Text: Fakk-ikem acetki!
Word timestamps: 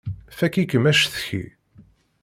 Fakk-ikem 0.37 0.85
acetki! 0.91 1.43